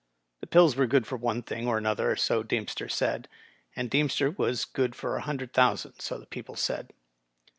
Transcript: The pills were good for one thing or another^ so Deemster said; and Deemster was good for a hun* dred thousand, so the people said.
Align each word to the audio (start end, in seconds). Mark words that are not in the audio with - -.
The 0.39 0.47
pills 0.47 0.75
were 0.75 0.87
good 0.87 1.05
for 1.05 1.15
one 1.15 1.43
thing 1.43 1.67
or 1.67 1.79
another^ 1.79 2.17
so 2.17 2.41
Deemster 2.41 2.89
said; 2.89 3.27
and 3.75 3.87
Deemster 3.87 4.31
was 4.35 4.65
good 4.65 4.95
for 4.95 5.15
a 5.15 5.21
hun* 5.21 5.37
dred 5.37 5.53
thousand, 5.53 5.99
so 5.99 6.17
the 6.17 6.25
people 6.25 6.55
said. 6.55 6.91